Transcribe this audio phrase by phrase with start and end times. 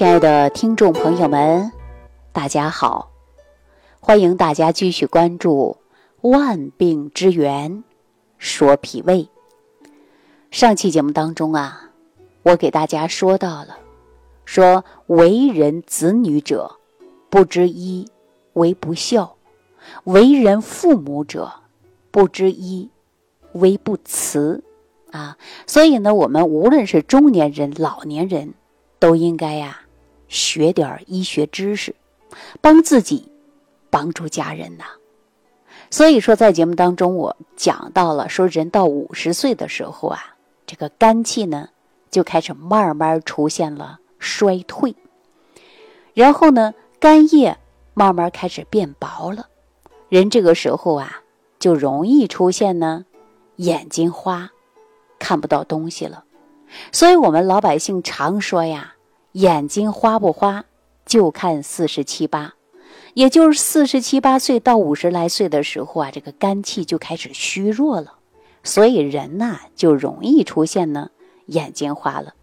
[0.00, 1.70] 亲爱的听众朋友们，
[2.32, 3.10] 大家好！
[4.00, 5.76] 欢迎大家继续关注
[6.30, 7.84] 《万病之源
[8.38, 9.28] 说脾胃》。
[10.50, 11.90] 上期节目当中啊，
[12.44, 13.76] 我给大家说到了，
[14.46, 16.76] 说为人子女者，
[17.28, 18.08] 不知医
[18.54, 19.36] 为不孝；
[20.04, 21.52] 为人父母者，
[22.10, 22.88] 不知医
[23.52, 24.64] 为不慈。
[25.10, 25.36] 啊，
[25.66, 28.54] 所以呢，我们无论是中年人、老年人，
[28.98, 29.82] 都应该呀
[30.30, 31.94] 学点医学知识，
[32.62, 33.30] 帮自己，
[33.90, 34.84] 帮助家人呐。
[35.90, 41.68] 所以说，在节目当中，我讲到了说，人到五十岁的时候啊，这个肝气呢
[42.10, 44.94] 就开始慢慢出现了衰退，
[46.14, 47.58] 然后呢，肝叶
[47.92, 49.48] 慢慢开始变薄了，
[50.08, 51.20] 人这个时候啊
[51.58, 53.04] 就容易出现呢
[53.56, 54.50] 眼睛花。
[55.22, 56.24] 看不到东西了，
[56.92, 58.94] 所以我们老百姓常说呀，
[59.32, 60.64] 眼睛花不花
[61.06, 62.54] 就看四十七八，
[63.14, 68.14] 也就是四十七八岁到五十来岁的时候啊，这个肝气就开始虚弱了，
[68.64, 71.10] 所以人呐就容易出现呢
[71.46, 72.34] 眼睛花了。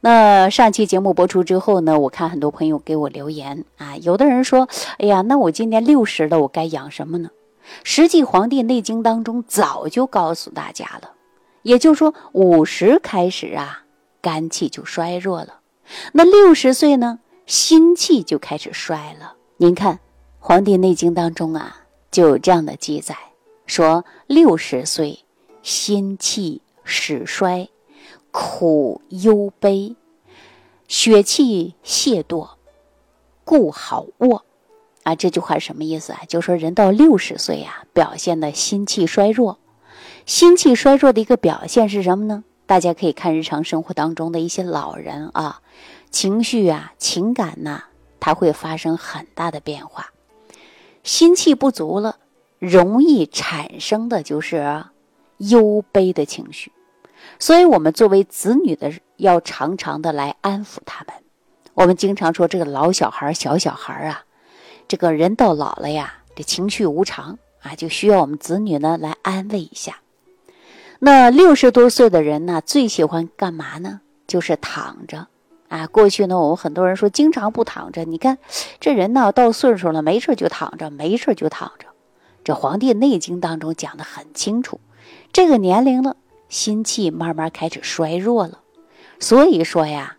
[0.00, 7.30] 那上期节目播出之后呢，我看很多朋友给我留言啊，有的人说，哎呀，那我今年六十了，我该养什么呢？
[7.84, 11.12] 实际《黄帝内经》当中早就告诉大家了。
[11.62, 13.84] 也就是说，五十开始啊，
[14.20, 15.60] 肝气就衰弱了。
[16.12, 19.34] 那六十岁呢，心气就开始衰了。
[19.56, 19.96] 您看，
[20.38, 23.16] 《黄帝内经》当中啊，就有这样的记载，
[23.66, 25.20] 说六十岁
[25.62, 27.68] 心气始衰，
[28.30, 29.94] 苦忧悲，
[30.88, 32.50] 血气懈惰，
[33.44, 34.44] 故好卧。
[35.04, 36.20] 啊，这句话是什么意思啊？
[36.28, 39.58] 就说人到六十岁啊，表现的心气衰弱。
[40.26, 42.44] 心气衰弱的一个表现是什么呢？
[42.72, 45.60] 大家可以看日常生活当中的一些老人啊，
[46.10, 47.82] 情绪啊、情感呐，
[48.18, 50.10] 它会发生很大的变化。
[51.02, 52.16] 心气不足了，
[52.58, 54.86] 容易产生的就是
[55.36, 56.72] 忧悲的情绪。
[57.38, 61.14] 所以，我们作为子女的，要常常的来安抚他们。
[61.74, 64.24] 我们经常说，这个老小孩、小小孩啊，
[64.88, 69.98] 这个人到老了呀，这情绪无常啊，就需要我们子女呢来安慰一下。
[71.04, 74.02] 那六十多岁的人呢，最喜欢干嘛呢？
[74.28, 75.26] 就是躺着，
[75.66, 78.04] 啊，过去呢，我们很多人说经常不躺着。
[78.04, 78.38] 你看，
[78.78, 81.86] 这人呢到岁数了，没事就躺着，没事就躺着。
[82.44, 84.78] 这《黄帝内经》当中讲的很清楚，
[85.32, 86.14] 这个年龄了，
[86.48, 88.60] 心气慢慢开始衰弱了，
[89.18, 90.18] 所以说呀，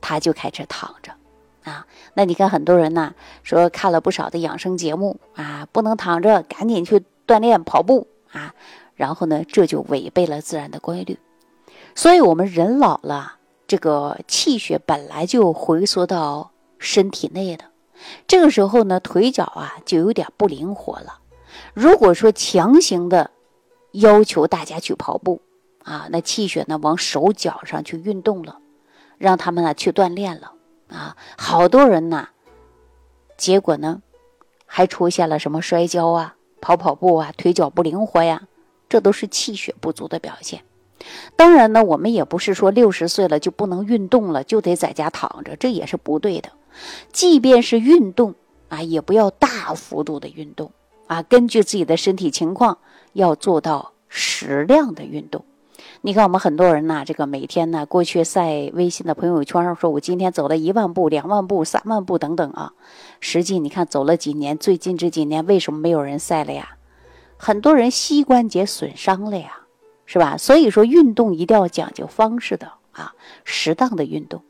[0.00, 1.12] 他就开始躺着，
[1.62, 8.52] 啊，那你看很多人呢说看了不少的养生节目啊，不能躺着，赶紧去锻炼跑步啊。
[8.96, 11.18] 然后呢，这就违背了自然的规律，
[11.94, 17.64] 所以，我们人老了，这个气血本来就回缩到身体内的，
[18.26, 21.18] 这个时候呢，腿脚啊就有点不灵活了。
[21.72, 23.30] 如果说强行的
[23.92, 25.40] 要求大家去跑步
[25.82, 28.58] 啊，那气血呢往手脚上去运动了，
[29.18, 30.52] 让他们呢去锻炼了
[30.88, 32.28] 啊，好多人呢，
[33.36, 34.02] 结果呢，
[34.66, 38.42] 还出现了什么摔跤啊、跑跑步啊、腿脚不灵活呀。
[38.94, 40.62] 这都是气血不足的表现。
[41.34, 46.50] 当然呢，我们也不是说六十岁了就不能运动了，就得在家躺着，这也是不对的。
[47.12, 48.36] 即便是运动
[48.68, 50.70] 啊，也不要大幅度的运动
[51.08, 52.78] 啊，根据自己的身体情况，
[53.14, 55.44] 要做到适量的运动。
[56.02, 62.74] 你看，我们很多人呢，这个每天呢，过去晒微信的朋友圈上说，我今天走了一万步、两万步、三万步等等啊。
[63.18, 66.76] 实际你看，走了几年，最近这几年为什么没有人晒了呀？
[67.36, 69.60] 很多人膝关节损伤了呀，
[70.06, 70.36] 是吧？
[70.36, 73.14] 所以说运动一定要讲究方式的啊，
[73.44, 74.42] 适当的运动。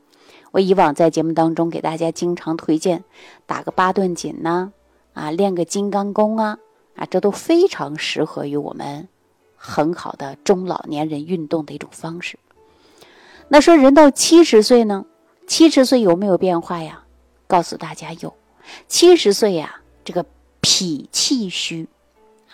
[0.51, 3.03] 我以往在节目当中给大家经常推荐
[3.45, 4.71] 打个八段锦呐，
[5.13, 6.59] 啊，练个金刚功啊，
[6.95, 9.09] 啊，这都非常适合于我们
[9.57, 12.39] 很好的中老年人运动的一种方式。
[13.49, 15.05] 那说人到七十岁呢，
[15.47, 17.03] 七十岁有没有变化呀？
[17.47, 18.33] 告诉大家有，
[18.87, 20.25] 七十岁呀，这个
[20.61, 21.87] 脾气虚。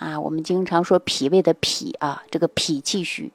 [0.01, 3.31] 啊，我们经常说脾胃的脾啊，这个脾气虚，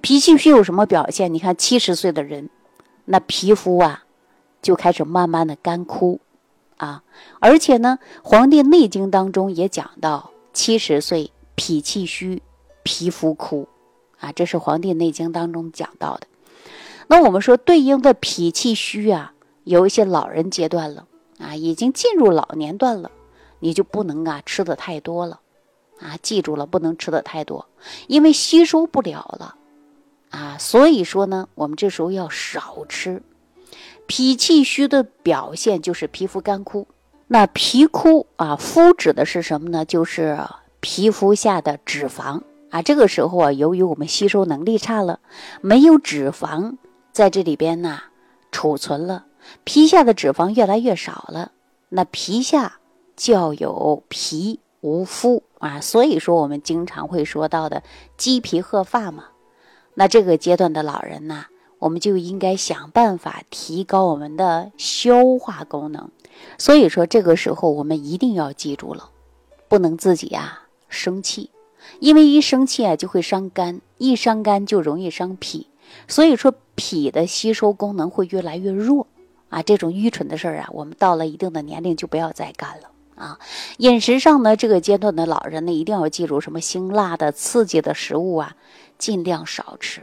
[0.00, 1.32] 脾气虚有什么表现？
[1.32, 2.50] 你看七十岁的人，
[3.04, 4.02] 那皮肤啊
[4.60, 6.18] 就开始慢慢的干枯
[6.76, 7.04] 啊，
[7.38, 12.42] 而且呢，《黄帝内经》当中也讲到，七十岁脾气虚，
[12.82, 13.68] 皮肤枯
[14.18, 16.26] 啊，这是《黄帝内经》当中讲到的。
[17.06, 21.06] 那我们说对应的脾气虚啊，有一些老人阶段了
[21.38, 23.12] 啊，已经进入老年段了，
[23.60, 25.38] 你就不能啊吃的太多了。
[26.00, 27.66] 啊，记住了，不能吃的太多，
[28.06, 29.56] 因为吸收不了了，
[30.30, 33.22] 啊，所以说呢，我们这时候要少吃。
[34.06, 36.86] 脾气虚的表现就是皮肤干枯。
[37.26, 39.84] 那皮枯啊，肤指的是什么呢？
[39.84, 40.38] 就是
[40.80, 42.40] 皮肤下的脂肪
[42.70, 42.80] 啊。
[42.80, 45.20] 这个时候啊，由于我们吸收能力差了，
[45.60, 46.76] 没有脂肪
[47.12, 48.00] 在这里边呢
[48.50, 49.26] 储存了，
[49.64, 51.52] 皮下的脂肪越来越少了。
[51.90, 52.78] 那皮下
[53.14, 57.82] 较有皮无肤啊，所以说我们经常会说到的
[58.16, 59.24] 鸡皮鹤发嘛。
[59.94, 61.46] 那这个阶段的老人呢？
[61.80, 66.10] 我们就应该想办法提高我们的消化功能，
[66.58, 69.10] 所以说这个时候我们一定要记住了，
[69.68, 71.50] 不能自己啊生气，
[72.00, 75.68] 因为一生气啊就会伤肝，一伤肝就容易伤脾，
[76.08, 79.06] 所以说脾的吸收功能会越来越弱
[79.48, 79.62] 啊。
[79.62, 83.38] 这种愚蠢的事儿啊，我们到了一定的年龄就不要再干了啊。
[83.78, 88.56] 饮食上呢，这个阶段的老人呢，一定要记住什么辛辣的、刺激的食物啊，
[88.96, 90.02] 尽量少吃。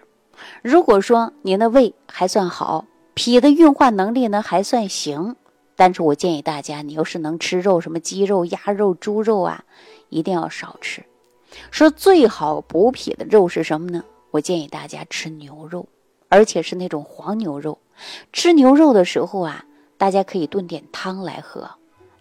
[0.61, 5.35] 如果说您的胃还算好，脾的运化能力呢还算行，
[5.75, 9.63] 但是我建议大家，你要是能吃肉，什么鸡肉、鸭肉、猪肉啊，
[10.09, 11.03] 一定要少吃。
[11.71, 14.03] 说最好补脾的肉是什么呢？
[14.31, 15.87] 我建议大家吃牛肉，
[16.27, 17.79] 而且是那种黄牛肉。
[18.33, 19.63] 吃牛肉的时候啊，
[19.97, 21.71] 大家可以炖点汤来喝，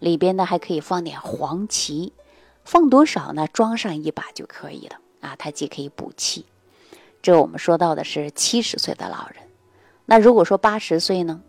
[0.04, 2.12] 里边呢还可以放点黄芪，
[2.62, 3.48] 放多少呢？
[3.50, 6.44] 装上一把就可以了啊，它既可以补气。
[7.22, 9.36] 这我们说到的是七十岁的老人，
[10.04, 11.40] 那如果说八十岁呢？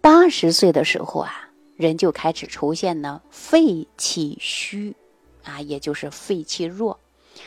[0.00, 4.96] 八十岁的时候啊，人就开始出现呢肺气虚，
[5.44, 6.98] 啊，也就是肺气弱。《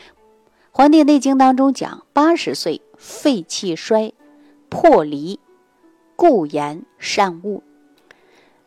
[0.70, 4.14] 黄帝内经》当中讲，八十岁肺气衰，
[4.70, 5.38] 破离，
[6.16, 7.62] 故言善恶。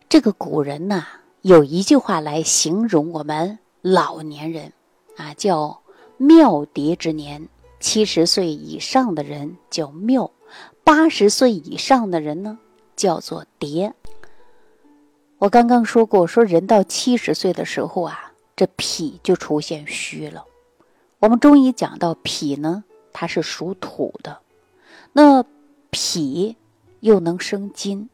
[0.08, 1.04] 这个古人呐，
[1.44, 4.72] 有一句话来形容我们老年人，
[5.18, 5.82] 啊，叫
[6.16, 7.50] 妙蝶之年。
[7.80, 10.30] 七十岁以上的人叫妙，
[10.84, 12.58] 八十岁以上的人呢
[12.96, 13.92] 叫做蝶。
[15.36, 20.46] 我刚刚说过，说人到七十岁的时候啊，这脾就出现虚了。
[21.18, 24.38] 我们中医讲到脾呢，它是属土的，
[25.12, 25.44] 那
[25.90, 26.56] 脾
[27.00, 28.08] 又能生金，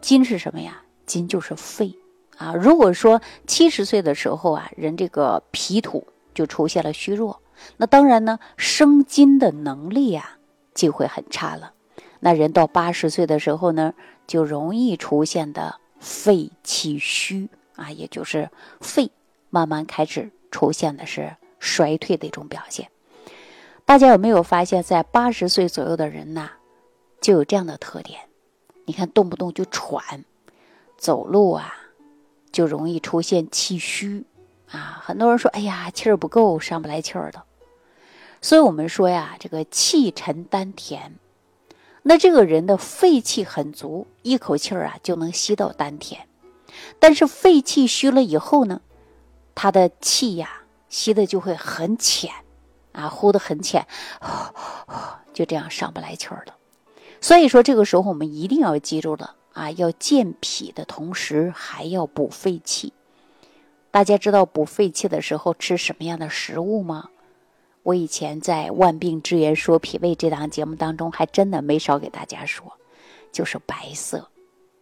[0.00, 0.82] 金是什么呀？
[1.04, 1.92] 金就是肺
[2.36, 2.54] 啊。
[2.54, 7.40] 如果说七十岁的时候啊，人这个脾土就出现了虚弱。
[7.78, 10.38] 那当然呢，生津的能力啊
[10.74, 11.72] 就会很差了。
[12.20, 13.94] 那人到八十岁的时候呢，
[14.26, 18.50] 就容易出现的肺气虚啊，也就是
[18.80, 19.10] 肺
[19.50, 22.90] 慢慢开始出现的是衰退的一种表现。
[23.84, 26.50] 大家有没有发现，在八十岁左右的人呐，
[27.20, 28.20] 就有这样的特点？
[28.84, 30.24] 你看，动不动就喘，
[30.96, 31.74] 走路啊
[32.56, 34.24] 就容易出现气虚
[34.70, 35.02] 啊。
[35.04, 37.42] 很多人说：“哎呀，气儿不够，上不来气儿的。”
[38.40, 41.18] 所以我们说呀，这个气沉丹田，
[42.02, 46.26] 那这个人的肺气很足，一口气儿啊就能吸到丹田。
[46.98, 48.80] 但是肺气虚了以后呢，
[49.54, 52.32] 他的气呀吸的就会很浅，
[52.92, 53.86] 啊，呼的很浅，
[55.34, 56.54] 就这样上不来气儿了。
[57.20, 62.92] 所以说这个时候我们一定要记住了啊，要健脾的同时还要补肺气。
[63.90, 67.08] 大家知道补肺气的时候吃什么样的食物吗？
[67.82, 72.74] 我以前在《万病之源说脾胃》这档节目当中，还真的没少给大家说，
[73.32, 74.28] 就是白色，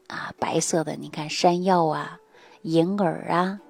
[0.09, 2.19] 啊，白色的，你看山药啊、
[2.63, 3.61] 银耳啊，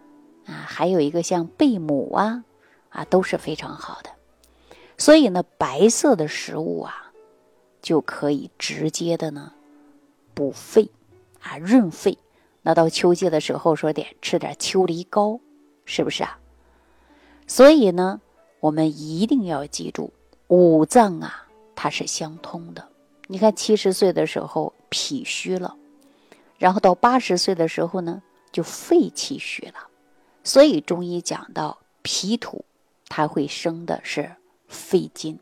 [0.47, 2.45] 啊，还有一个像贝母啊，
[2.89, 4.09] 啊，都是非常好的。
[4.97, 7.13] 所以呢，白色的食物啊，
[7.83, 9.53] 就可以直接的呢
[10.33, 10.91] 补肺，
[11.45, 12.19] 啊，润肺。
[12.63, 15.39] 那到秋季的时候，说点吃点秋梨膏，
[15.85, 16.39] 是不是啊？
[17.47, 18.21] 所以呢。
[18.61, 20.11] 我们一定要记住，
[20.49, 21.47] 五脏啊，
[21.77, 22.89] 它是相通的。
[23.27, 25.77] 你看，七十岁的时候脾虚了，
[26.57, 29.75] 然后到八十岁的时候呢，就肺气虚了。
[30.45, 32.65] 所以中医讲到脾土，
[33.11, 34.35] 它会生的是
[34.67, 35.39] 肺金。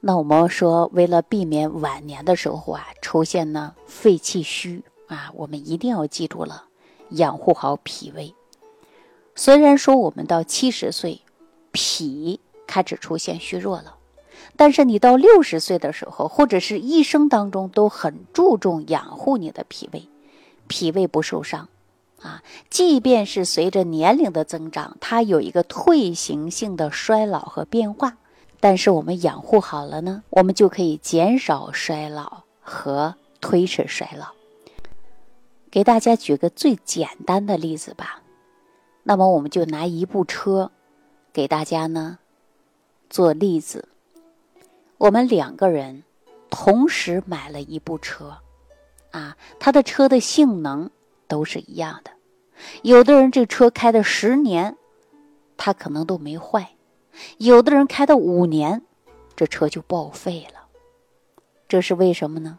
[0.00, 6.64] 那我们说，为了避免晚年的时候啊出现呢肺气虚啊，我们一定要记住了，
[7.10, 8.34] 养护好脾胃。
[9.34, 11.22] 虽然说我们到七十岁。
[11.74, 13.96] 脾开始出现虚弱了，
[14.56, 20.06] 但是你到六十岁的时候，或者是一生当中都很注重养护你的脾胃，
[20.68, 21.70] 脾胃不受伤
[22.20, 22.42] 啊。
[22.68, 28.18] 即便是随着年龄的增长，它有一个退行性的衰老和变化，
[28.60, 34.26] 但是我们养护好了呢，我们就可以减少衰老和推迟衰老。
[35.72, 38.22] 给大家举个最简单的例子吧，
[39.02, 40.70] 那么我们就拿一部车。
[41.32, 42.18] 给大家呢
[43.08, 43.88] 做例子，
[44.98, 46.04] 我们两个人
[46.50, 48.36] 同时买了一部车，
[49.12, 50.90] 啊，他的车的性能
[51.26, 52.10] 都是一样的。
[52.82, 54.76] 有的人这车开的十年，
[55.56, 56.76] 他可能都没坏；
[57.38, 58.82] 有的人开的五年，
[59.34, 60.66] 这车就报废了。
[61.66, 62.58] 这是为什么呢？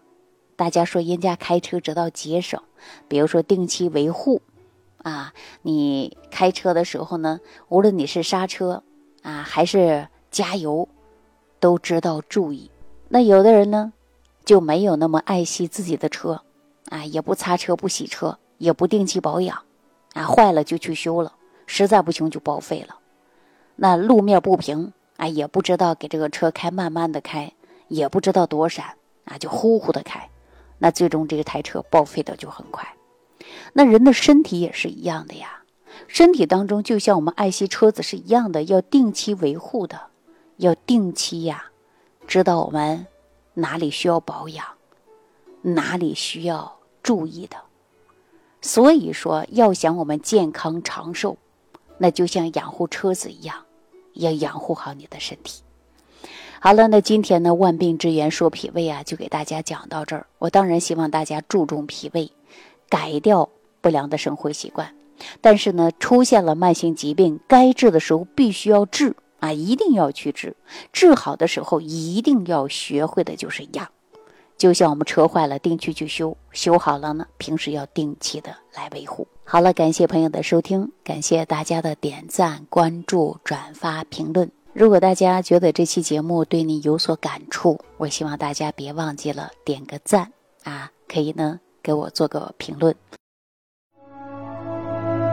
[0.56, 2.62] 大家说人家开车知道节省，
[3.08, 4.42] 比如说定期维护，
[5.00, 8.84] 啊，你开车的时候呢，无论你是刹车
[9.24, 10.88] 啊还是加油，
[11.60, 12.70] 都知道注意。
[13.10, 13.94] 那有的人呢，
[14.46, 16.42] 就没有那么爱惜自己的车，
[16.90, 19.64] 啊，也不擦车不洗车，也不定期保养，
[20.14, 21.34] 啊，坏了就去修了，
[21.66, 22.98] 实在不行就报废了。
[23.76, 27.52] 那路面不平，啊，也不知道给这个车开慢慢的开，
[27.88, 28.86] 也不知道躲闪，
[29.26, 30.30] 啊，就呼呼的开。
[30.84, 32.86] 那最终这个台车报废的就很快。
[33.72, 35.64] 那人的身体也是一样的呀，
[36.10, 40.08] 身体当中就像我们爱惜车子是一样的，要定期维护的，
[40.58, 41.68] 要定期呀，
[42.28, 43.08] 知道我们
[43.54, 44.66] 哪里需要保养，
[45.62, 47.56] 哪里需要注意的。
[48.62, 51.38] 所以说，要想我们健康长寿，
[51.98, 53.64] 那就像养护车子一样，
[54.16, 55.64] 要养护好你的身体。
[56.66, 60.26] 好了，那今天呢，万病之源说脾胃啊，就给大家讲到这儿。
[60.40, 62.32] 我当然希望大家注重脾胃，
[62.88, 63.50] 改掉
[63.82, 64.96] 不良的生活习惯。
[65.42, 70.56] 但是呢，出现了慢性疾病，该治的时候必须要治啊，一定要去治。
[70.94, 73.90] 治好的时候，一定要学会的就是养。
[74.56, 79.28] 就像我们车坏了，定期去修；修好了呢，平时要定期的来维护。
[79.44, 84.50] 好了，感谢朋友的收听，感谢大家的点赞、关注、转发、评论。
[84.74, 90.32] 如果大家觉得这期节目对你有所感触，我希望大家别忘记了点个赞
[90.64, 92.96] 啊，可以呢给我做个评论。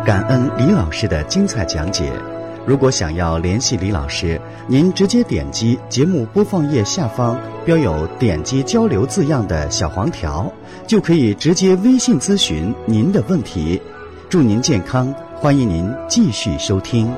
[0.05, 2.13] 感恩李老师的精彩讲解。
[2.67, 10.53] 如果想要联系李老师，您直接点击节目播放页下方标有“点击交流”字样的小黄条，
[10.87, 13.81] 就可以直接微信咨询您的问题。
[14.29, 17.11] 祝您健康，欢迎您继续收听。